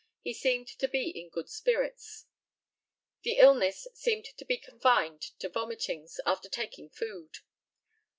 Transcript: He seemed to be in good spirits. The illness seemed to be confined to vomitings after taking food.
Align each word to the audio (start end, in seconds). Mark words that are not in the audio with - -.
He 0.23 0.33
seemed 0.33 0.67
to 0.79 0.87
be 0.87 1.09
in 1.11 1.29
good 1.29 1.47
spirits. 1.47 2.25
The 3.21 3.37
illness 3.37 3.87
seemed 3.93 4.25
to 4.25 4.43
be 4.45 4.57
confined 4.57 5.21
to 5.37 5.47
vomitings 5.47 6.19
after 6.25 6.49
taking 6.49 6.89
food. 6.89 7.37